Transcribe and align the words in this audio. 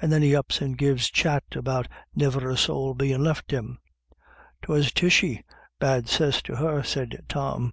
And 0.00 0.12
then 0.12 0.22
he 0.22 0.36
ups 0.36 0.60
and 0.60 0.78
gives 0.78 1.10
chat 1.10 1.42
about 1.56 1.88
jiiver 2.16 2.48
a 2.52 2.56
sowl 2.56 2.94
bein' 2.94 3.24
left 3.24 3.50
him." 3.50 3.80
"'Twas 4.62 4.92
Tishy— 4.92 5.42
bad 5.80 6.08
cess 6.08 6.40
to 6.42 6.54
her," 6.54 6.84
said 6.84 7.24
Tom. 7.28 7.72